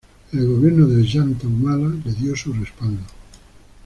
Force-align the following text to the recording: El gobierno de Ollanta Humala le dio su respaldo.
El 0.33 0.47
gobierno 0.47 0.87
de 0.87 1.01
Ollanta 1.03 1.45
Humala 1.45 1.95
le 2.03 2.11
dio 2.13 2.35
su 2.35 2.51
respaldo. 2.53 3.03